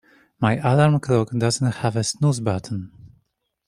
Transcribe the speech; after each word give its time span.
My 0.39 0.55
alarm 0.57 0.99
clock 0.99 1.29
doesn't 1.29 1.71
have 1.73 1.95
a 1.95 2.03
snooze 2.03 2.39
button. 2.39 2.91